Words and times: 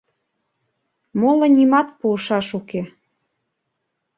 Моло 1.19 1.47
нимат 1.55 1.87
пуышаш 1.99 2.47
уке... 2.59 2.81